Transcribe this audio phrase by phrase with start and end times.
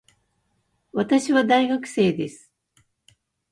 [0.93, 2.51] 私は大学生です